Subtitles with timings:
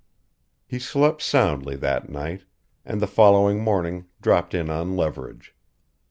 [0.65, 2.45] He slept soundly that night,
[2.83, 5.53] and the following morning dropped in on Leverage.